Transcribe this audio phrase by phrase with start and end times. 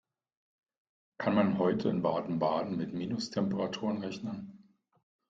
[1.19, 4.67] Kann man heute in Baden-Baden mit Minustemperaturen rechnen?